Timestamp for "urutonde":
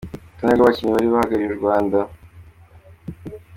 0.29-0.53